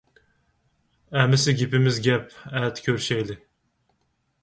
[1.19, 2.35] ئەمىسە گېپىمىز گەپ.
[2.49, 3.41] ئەتە كۆرۈشەيلى.